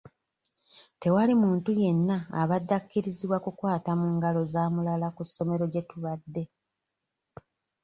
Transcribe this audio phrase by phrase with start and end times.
[1.01, 6.43] Tewali muntu yenna abadde akkirizibwa kukwata mu ngalo za mulala ku ssomero gye tubadde.